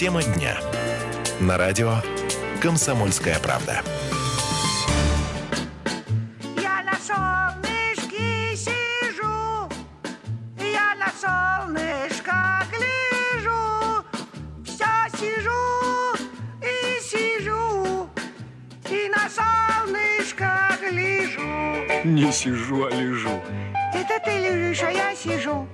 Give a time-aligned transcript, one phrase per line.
[0.00, 0.56] Тема дня.
[1.40, 1.96] На радио
[2.62, 3.82] «Комсомольская правда».
[6.56, 9.68] Я на солнышке сижу,
[10.56, 12.32] я на солнышко
[12.72, 14.02] гляжу,
[14.64, 14.86] все
[15.18, 16.16] сижу
[16.62, 18.08] и сижу,
[18.88, 22.06] и на солнышко гляжу.
[22.06, 23.42] Не сижу, а лежу.
[23.92, 25.68] Это ты лежишь, а я сижу.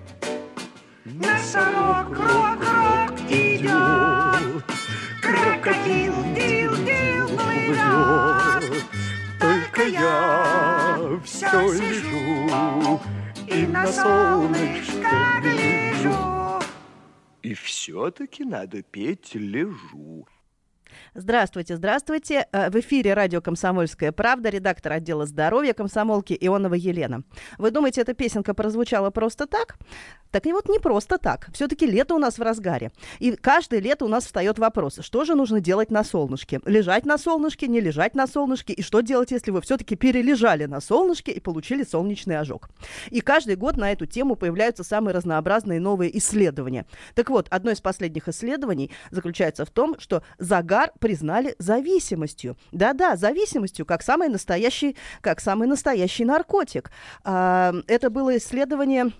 [1.04, 2.75] Носорог, крок-крок идет,
[5.66, 8.84] крокодил, дил-дил плывет.
[9.40, 13.00] Только я все лежу
[13.46, 16.62] и на солнышко гляжу.
[17.42, 20.26] И все-таки надо петь лежу.
[21.14, 22.46] Здравствуйте, здравствуйте.
[22.52, 27.22] Э, В эфире радио «Комсомольская правда», редактор отдела здоровья комсомолки Ионова Елена.
[27.58, 29.76] Вы думаете, эта песенка прозвучала просто так?
[30.30, 31.48] Так и вот не просто так.
[31.52, 32.90] Все-таки лето у нас в разгаре.
[33.20, 36.60] И каждое лето у нас встает вопрос, что же нужно делать на солнышке?
[36.64, 38.72] Лежать на солнышке, не лежать на солнышке?
[38.72, 42.68] И что делать, если вы все-таки перележали на солнышке и получили солнечный ожог?
[43.10, 46.86] И каждый год на эту тему появляются самые разнообразные новые исследования.
[47.14, 52.56] Так вот, одно из последних исследований заключается в том, что загар признали зависимостью.
[52.72, 56.90] Да-да, зависимостью, как самый настоящий, как самый настоящий наркотик.
[57.24, 59.12] А, это было исследование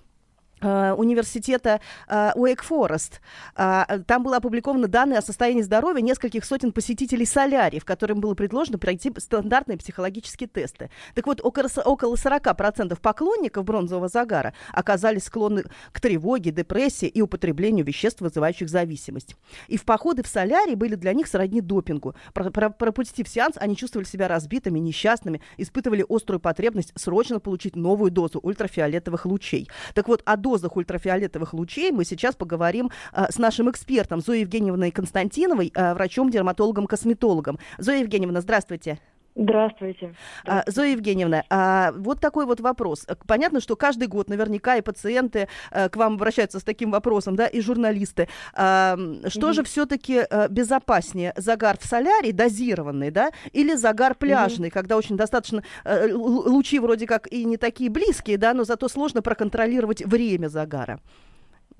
[0.61, 3.21] университета э, Уэйк Форест.
[3.55, 8.35] А, Там были опубликованы данные о состоянии здоровья нескольких сотен посетителей солярий, в которым было
[8.35, 10.91] предложено пройти стандартные психологические тесты.
[11.15, 17.21] Так вот, около, с- около 40% поклонников бронзового загара оказались склонны к тревоге, депрессии и
[17.21, 19.37] употреблению веществ, вызывающих зависимость.
[19.69, 22.15] И в походы в солярий были для них сродни допингу.
[22.33, 28.11] Про- про- Пропустив сеанс, они чувствовали себя разбитыми, несчастными, испытывали острую потребность срочно получить новую
[28.11, 29.69] дозу ультрафиолетовых лучей.
[29.95, 34.93] Так вот, о дозах ультрафиолетовых лучей мы сейчас поговорим а, с нашим экспертом Зоей Евгеньевной
[34.93, 37.59] Константиновой, а, врачом-дерматологом-косметологом.
[37.79, 39.01] Зоя Евгеньевна, здравствуйте.
[39.39, 40.15] Здравствуйте.
[40.47, 43.05] А, Зоя Евгеньевна, а, вот такой вот вопрос.
[43.07, 47.37] Э, Понятно, что каждый год наверняка и пациенты э, к вам обращаются с таким вопросом,
[47.37, 48.29] да, и журналисты.
[48.55, 48.97] А,
[49.29, 49.53] что Мгм.
[49.55, 56.09] же все-таки безопаснее, загар в солярий дозированный, да, или загар пляжный, когда очень достаточно э,
[56.15, 60.99] лучи вроде как и не такие близкие, да, но зато сложно проконтролировать время загара.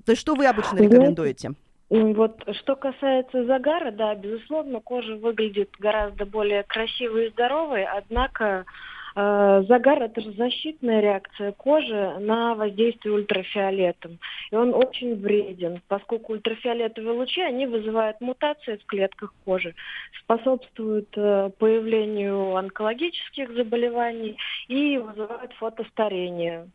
[0.05, 1.47] То есть что вы обычно Знаете, рекомендуете?
[1.47, 1.57] М,
[1.89, 8.65] Вот что касается загара, да, безусловно, кожа выглядит гораздо более красивой и здоровой, однако
[9.15, 14.19] э, загар это же защитная реакция кожи на воздействие ультрафиолетом.
[14.51, 19.73] И он очень вреден, поскольку ультрафиолетовые лучи, они вызывают мутации в клетках кожи,
[20.23, 24.37] способствуют э, появлению онкологических заболеваний
[24.67, 26.67] и вызывают фотостарение.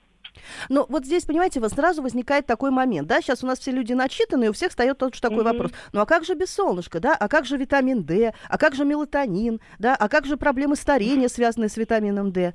[0.68, 3.92] Ну, вот здесь, понимаете, вот сразу возникает такой момент, да, сейчас у нас все люди
[3.92, 5.52] начитаны, и у всех встает тот же такой Мгм.
[5.52, 5.72] вопрос.
[5.92, 8.84] Ну, а как же без солнышка, да, а как же витамин D, а как же
[8.84, 12.54] мелатонин, да, а как же проблемы старения, связанные с витамином D?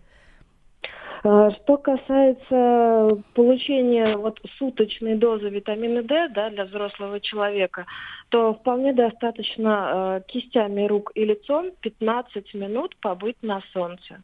[1.24, 7.86] А, Что касается получения вот суточной дозы витамина D да, для взрослого человека,
[8.30, 14.22] то вполне достаточно э, кистями рук и лицом 15 минут побыть на солнце.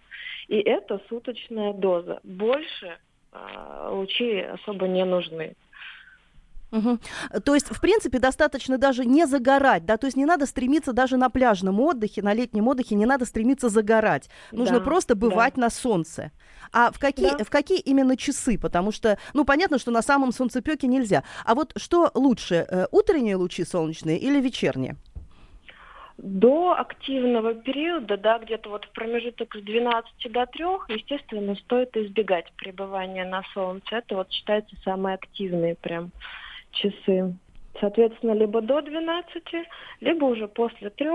[0.47, 2.19] И это суточная доза.
[2.24, 2.97] Больше
[3.89, 5.55] лучи особо не нужны.
[6.71, 6.99] Мгм.
[7.45, 11.17] То есть, в принципе, достаточно даже не загорать, да, то есть не надо стремиться даже
[11.17, 14.27] на пляжном отдыхе, на летнем отдыхе, не надо стремиться загорать.
[14.51, 15.19] Нужно Да, просто да.
[15.21, 16.31] бывать на солнце.
[16.71, 17.44] А в какие, Да.
[17.44, 18.57] в какие именно часы?
[18.57, 21.23] Потому что, ну, понятно, что на самом солнцепеке нельзя.
[21.45, 24.95] А вот что лучше, э, утренние лучи солнечные или вечерние?
[26.18, 32.51] До активного периода, да, где-то вот в промежуток с 12 до 3, естественно, стоит избегать
[32.56, 33.97] пребывания на солнце.
[33.97, 36.12] Это вот считается самые активные прям
[36.72, 37.35] часы.
[37.79, 39.44] Соответственно, либо до 12,
[40.01, 41.09] либо уже после 3,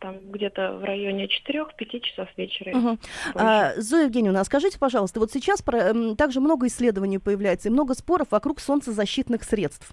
[0.00, 2.76] там где-то в районе 4-5 часов вечера.
[2.76, 2.98] Мгм.
[3.36, 7.94] А, Зоя Евгеньевна, а скажите, пожалуйста, вот сейчас про- также много исследований появляется и много
[7.94, 9.92] споров вокруг солнцезащитных средств.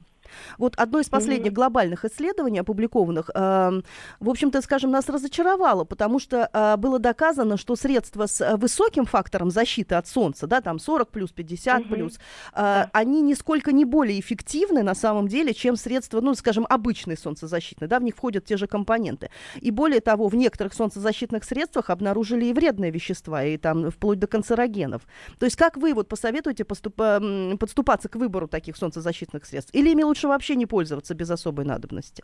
[0.57, 1.55] Вот одно из последних Мгм.
[1.55, 3.83] глобальных исследований, опубликованных, эм,
[4.19, 9.05] в общем-то, скажем, нас разочаровало, потому что э, было доказано, что средства с э, высоким
[9.05, 11.89] фактором защиты от солнца, да, там 40 плюс, 50 Мгм.
[11.89, 12.19] плюс,
[12.53, 17.87] э, они нисколько не более эффективны на самом деле, чем средства, ну, скажем, обычные солнцезащитные,
[17.87, 19.29] да, в них входят те же компоненты.
[19.61, 24.27] И более того, в некоторых солнцезащитных средствах обнаружили и вредные вещества, и там вплоть до
[24.27, 25.01] канцерогенов.
[25.39, 29.73] То есть как вы вот посоветуете поступа- м, подступаться к выбору таких солнцезащитных средств?
[29.73, 32.23] Или ими лучше вообще не пользоваться без особой надобности?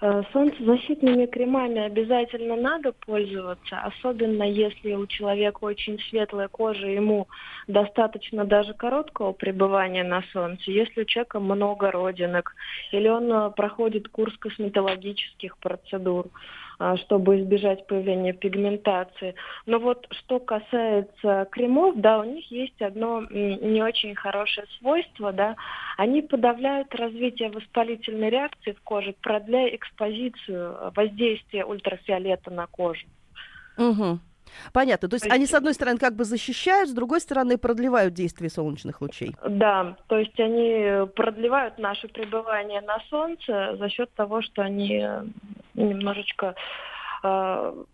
[0.00, 7.26] Э, солнцезащитными кремами обязательно надо пользоваться, особенно если у человека очень светлая кожа, ему
[7.66, 10.70] достаточно даже короткого пребывания на солнце.
[10.70, 12.54] Если у человека много родинок
[12.92, 16.26] или он э, проходит курс косметологических процедур,
[17.04, 19.34] чтобы избежать появления пигментации.
[19.66, 25.56] Но вот что касается кремов, да, у них есть одно не очень хорошее свойство, да,
[25.96, 33.06] они подавляют развитие воспалительной реакции в коже, продляя экспозицию воздействия ультрафиолета на кожу.
[33.76, 34.20] Угу.
[34.72, 35.08] Понятно.
[35.08, 39.00] То есть они, с одной стороны, как бы защищают, с другой стороны, продлевают действие солнечных
[39.00, 39.34] лучей.
[39.46, 45.04] Да, то есть они продлевают наше пребывание на солнце за счет того, что они
[45.82, 46.54] немножечко
[47.22, 47.84] э,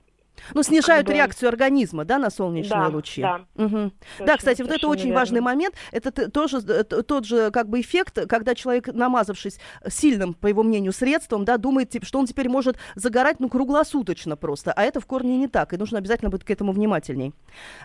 [0.53, 1.19] ну, снижают как бы...
[1.19, 3.23] реакцию организма, да, на солнечные да, лучи.
[3.23, 3.93] Да, угу.
[4.19, 5.21] да кстати, вот это очень верно.
[5.21, 5.75] важный момент.
[5.93, 9.59] Это тоже тот же как бы эффект, когда человек, намазавшись
[9.89, 14.73] сильным, по его мнению, средством, да, думает, что он теперь может загорать, ну, круглосуточно просто.
[14.73, 17.33] А это в корне не так, и нужно обязательно быть к этому внимательней.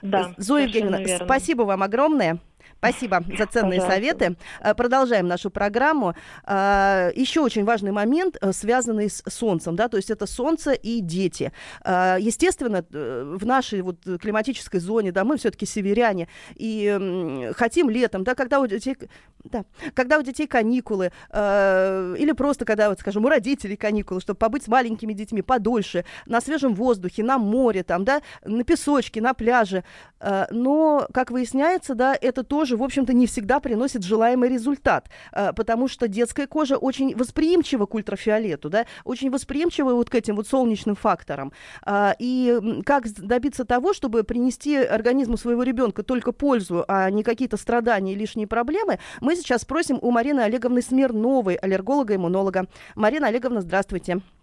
[0.01, 2.39] Да, Зоя Евгеньевна, спасибо вам огромное.
[2.79, 3.91] Спасибо за ценные Пожалуйста.
[3.91, 4.37] советы.
[4.61, 6.15] Э, продолжаем нашу программу.
[6.45, 11.01] Э, еще очень важный момент, э, связанный с солнцем, да, то есть это солнце и
[11.01, 11.51] дети.
[11.85, 18.59] Естественно, в нашей вот климатической зоне, да, мы все-таки северяне и хотим летом, да, когда
[18.61, 18.95] у детей,
[19.43, 24.63] да, когда у детей каникулы или просто когда, вот, скажем, у родителей каникулы, чтобы побыть
[24.63, 29.83] с маленькими детьми подольше, на свежем воздухе, на море, там, да, на песочке, на пляже.
[30.51, 35.87] Но, как выясняется, да, это тоже, в общем-то, не всегда приносит желаемый результат, э, потому
[35.87, 40.95] что детская кожа очень восприимчива к ультрафиолету, да, очень восприимчива вот к этим вот солнечным
[40.95, 41.51] факторам.
[41.83, 47.57] А, и как добиться того, чтобы принести организму своего ребенка только пользу, а не какие-то
[47.57, 52.67] страдания и лишние проблемы, мы сейчас спросим у Марины Олеговны Смирновой, аллерголога-иммунолога.
[52.95, 53.89] Марина Олеговна, здравствуйте.
[53.89, 54.38] Здравствуйте.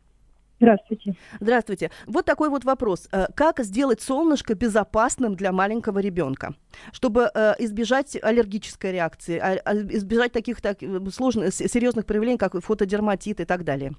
[1.40, 1.90] Здравствуйте.
[2.06, 3.08] Вот такой вот вопрос.
[3.12, 6.54] Э, как сделать солнышко безопасным для маленького ребенка,
[6.92, 12.54] чтобы э, избежать аллергической реакции, а, а, избежать таких так, э, сложных, серьезных проявлений, как
[12.62, 13.92] фотодерматит и так далее?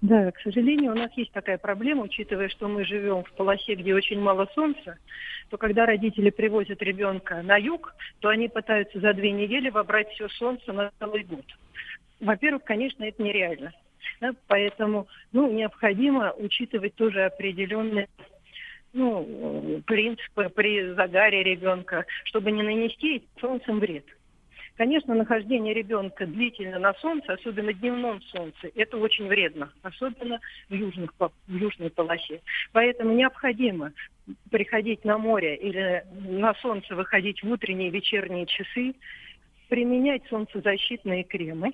[0.00, 3.94] Да, к сожалению, у нас есть такая проблема, учитывая, что мы живем в полосе, где
[3.94, 4.96] очень мало солнца,
[5.50, 10.28] то когда родители привозят ребенка на юг, то они пытаются за две недели вобрать все
[10.28, 11.44] солнце на целый год.
[12.20, 13.72] Во-первых, конечно, это нереально.
[14.20, 18.08] Да, поэтому ну, необходимо учитывать тоже определенные
[18.92, 24.04] ну, принципы при загаре ребенка, чтобы не нанести солнцем вред.
[24.78, 31.12] Конечно, нахождение ребенка длительно на солнце, особенно дневном солнце, это очень вредно, особенно в, южных,
[31.18, 32.40] в южной полосе.
[32.70, 33.92] Поэтому необходимо
[34.52, 38.94] приходить на море или на солнце выходить в утренние и вечерние часы,
[39.68, 41.72] применять солнцезащитные кремы,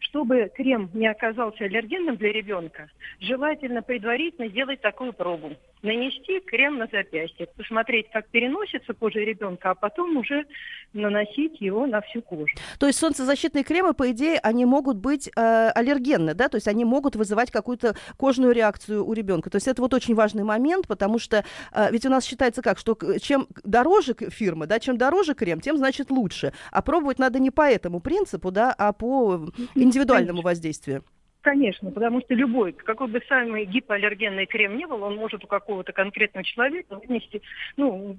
[0.00, 5.52] чтобы крем не оказался аллергенным для ребенка, желательно предварительно сделать такую пробу
[5.82, 10.46] нанести крем на запястье, посмотреть, как переносится кожа ребенка, а потом уже
[10.92, 12.54] наносить его на всю кожу.
[12.78, 16.84] То есть солнцезащитные кремы, по идее, они могут быть э, аллергенны, да, то есть они
[16.84, 19.50] могут вызывать какую-то кожную реакцию у ребенка.
[19.50, 22.78] То есть это вот очень важный момент, потому что э, ведь у нас считается как,
[22.78, 26.52] что чем дороже фирма, да, чем дороже крем, тем значит лучше.
[26.70, 31.04] А пробовать надо не по этому принципу, да, а по индивидуальному воздействию.
[31.42, 35.92] Конечно, потому что любой, какой бы самый гипоаллергенный крем не был, он может у какого-то
[35.92, 37.42] конкретного человека вынести,
[37.76, 38.16] ну,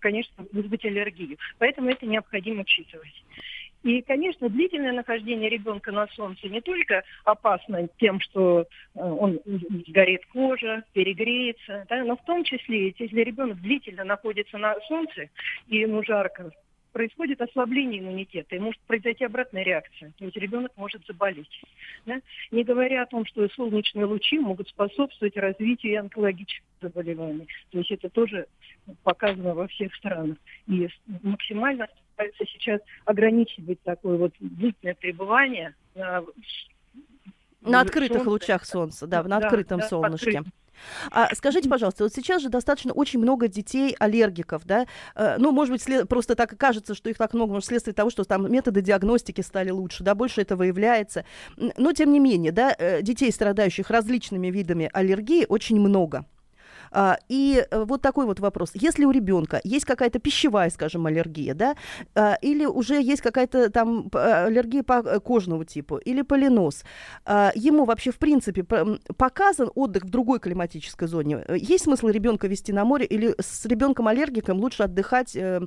[0.00, 1.38] конечно, вызвать аллергию.
[1.58, 3.24] Поэтому это необходимо учитывать.
[3.84, 8.64] И, конечно, длительное нахождение ребенка на солнце не только опасно тем, что э,
[8.94, 9.38] он
[9.86, 15.28] сгорит кожа, перегреется, да, но в том числе, если ребенок длительно находится на солнце
[15.68, 16.50] и ему жарко,
[16.96, 20.14] происходит ослабление иммунитета, и может произойти обратная реакция.
[20.16, 21.62] То есть ребенок может заболеть.
[22.06, 22.22] Да?
[22.50, 27.48] Не говоря о том, что солнечные лучи могут способствовать развитию онкологических заболеваний.
[27.70, 28.46] То есть это тоже
[29.02, 30.38] показано во всех странах.
[30.68, 30.88] И
[31.22, 36.24] максимально стараются сейчас ограничивать такое вот длительное пребывание на,
[37.60, 38.30] на открытых солнце.
[38.30, 40.38] лучах солнца, да, на да, открытом да, солнышке.
[40.38, 40.52] Открытым.
[41.10, 44.86] А скажите, пожалуйста, вот сейчас же достаточно очень много детей аллергиков, да?
[45.14, 46.08] Э, ну, может быть, след...
[46.08, 49.70] просто так кажется, что их так много, может, вследствие того, что там методы диагностики стали
[49.70, 51.24] лучше, да, больше это выявляется.
[51.56, 56.24] Но, тем не менее, да, э, детей, страдающих различными видами аллергии, очень много.
[56.98, 58.70] А, и э, вот такой вот вопрос.
[58.72, 61.76] Если у ребенка есть какая-то пищевая, скажем, аллергия, да,
[62.14, 66.84] а, или уже есть какая-то там аллергия по э, кожному типу, или полинос,
[67.26, 68.64] а, ему вообще, в принципе,
[69.18, 71.44] показан отдых в другой климатической зоне?
[71.54, 75.60] Есть смысл ребенка вести на море или с ребенком-аллергиком лучше отдыхать, э,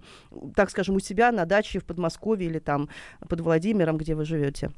[0.55, 2.89] так скажем, у себя на даче в Подмосковье или там
[3.27, 4.71] под Владимиром, где вы живете?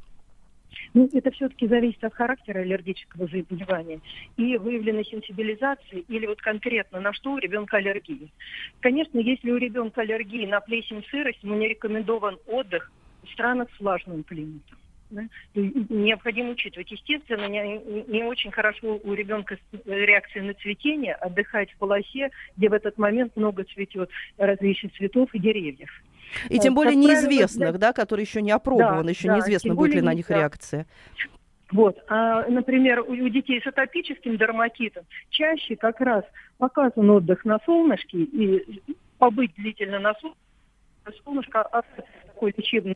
[0.94, 4.02] Ну, это все-таки зависит от характера аллергического заболевания
[4.38, 8.32] и выявленной сенсибилизации или вот конкретно на что у ребенка аллергии.
[8.80, 12.92] Конечно, если у ребенка аллергии на плесень, сырость, ему не рекомендован отдых
[13.24, 14.78] в странах с влажным климатом.
[15.12, 15.24] Да?
[15.54, 16.90] Необходимо учитывать.
[16.92, 22.74] Естественно, не, не очень хорошо у ребенка реакция на цветение отдыхать в полосе, где в
[22.74, 25.90] этот момент много цветет различных цветов и деревьев.
[26.50, 30.02] И тем более неизвестных, да, которые еще не опробованы, да, еще да, неизвестно, будет ли
[30.02, 30.38] на них да.
[30.38, 30.86] реакция.
[31.72, 36.26] Вот, а, например, у, у детей с атопическим дерматитом чаще как раз
[36.58, 38.82] показан отдых на солнышке и
[39.18, 40.14] побыть длительно на
[41.24, 41.82] солнышке, а
[42.28, 42.96] такой лечебный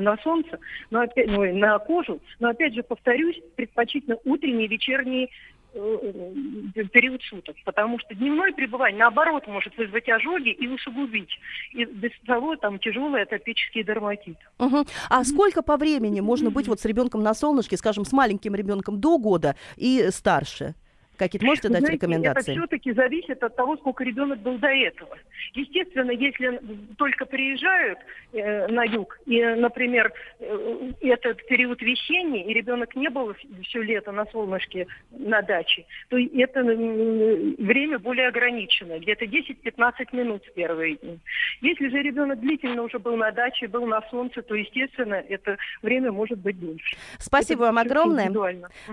[0.00, 0.58] на солнце,
[0.90, 5.30] но опять, ну, на кожу, но опять же повторюсь, предпочтительно утренний, вечерний
[5.74, 11.30] Э, период суток, потому что дневное пребывание, наоборот, может вызвать ожоги и усугубить
[11.72, 14.36] и без того там тяжелый атопический дерматит.
[14.58, 14.84] Угу.
[15.08, 19.00] А сколько по времени можно быть вот с ребенком на солнышке, скажем, с маленьким ребенком
[19.00, 20.74] до года и старше?
[21.16, 22.52] Какие-то можете дать Знаете, рекомендации?
[22.52, 25.16] Это все-таки зависит от того, сколько ребенок был до этого.
[25.54, 26.60] Естественно, если
[26.96, 27.98] только приезжают
[28.32, 34.12] э, на юг, и, например, э, этот период весенний, и ребенок не был все лето
[34.12, 41.18] на солнышке на даче, то это время более ограничено, где-то 10-15 минут в первые дни.
[41.60, 46.10] Если же ребенок длительно уже был на даче, был на солнце, то, естественно, это время
[46.10, 46.96] может быть дольше.
[47.18, 48.32] Спасибо это вам огромное.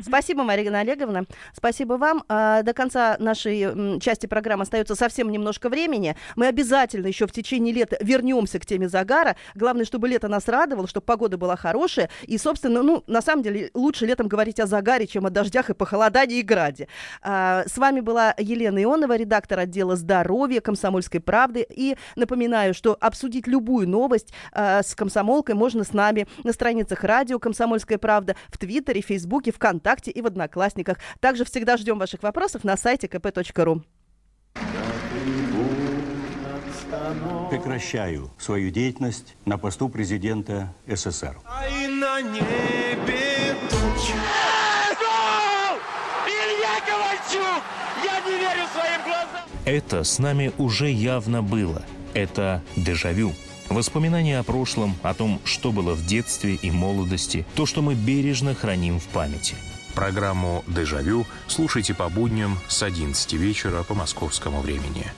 [0.01, 1.23] Спасибо, Марина Олеговна.
[1.53, 6.15] Спасибо вам А, до конца нашей части программы остается совсем немножко времени.
[6.35, 9.35] Мы обязательно еще в течение лета вернемся к теме загара.
[9.55, 12.09] Главное, чтобы лето нас радовало, чтобы погода была хорошая.
[12.23, 15.73] И, собственно, ну, на самом деле, лучше летом говорить о загаре, чем о дождях и
[15.73, 16.87] похолодании и граде.
[17.21, 21.65] А, с вами была Елена Ионова, редактор отдела здоровья «Комсомольской правды».
[21.69, 27.39] И напоминаю, что обсудить любую новость а, с комсомолкой можно с нами на страницах радио
[27.39, 30.97] «Комсомольская правда», в Твиттере, Фейсбуке, ВКонтакте и в Одноклассниках.
[31.19, 33.83] Также всегда ждем ваших вопросов на сайте kp.ru.
[37.49, 41.37] Прекращаю свою деятельность на посту президента СССР.
[41.45, 44.13] А на небе тучи.
[46.27, 47.63] Илья Ковальчук!
[48.03, 49.45] Я не верю своим глазам!
[49.65, 51.83] Это с нами уже явно было.
[52.13, 53.33] Это дежавю.
[53.69, 58.55] Воспоминания о прошлом, о том, что было в детстве и молодости, то, что мы бережно
[58.55, 59.55] храним в памяти–
[59.99, 65.11] Программу «Дежавю» слушайте по будням с 11 вечера по московскому времени.